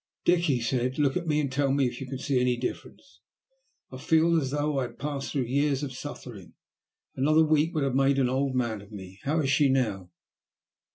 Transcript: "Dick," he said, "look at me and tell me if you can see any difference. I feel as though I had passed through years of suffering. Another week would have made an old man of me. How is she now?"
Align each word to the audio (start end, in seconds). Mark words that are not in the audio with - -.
"Dick," 0.25 0.45
he 0.45 0.59
said, 0.59 0.97
"look 0.97 1.15
at 1.15 1.27
me 1.27 1.39
and 1.39 1.51
tell 1.51 1.71
me 1.71 1.85
if 1.85 2.01
you 2.01 2.07
can 2.07 2.17
see 2.17 2.41
any 2.41 2.57
difference. 2.57 3.19
I 3.91 3.97
feel 3.99 4.35
as 4.35 4.49
though 4.49 4.79
I 4.79 4.87
had 4.87 4.97
passed 4.97 5.31
through 5.31 5.43
years 5.43 5.83
of 5.83 5.93
suffering. 5.93 6.53
Another 7.15 7.45
week 7.45 7.75
would 7.75 7.83
have 7.83 7.93
made 7.93 8.17
an 8.17 8.27
old 8.27 8.55
man 8.55 8.81
of 8.81 8.91
me. 8.91 9.19
How 9.21 9.41
is 9.41 9.51
she 9.51 9.69
now?" 9.69 10.09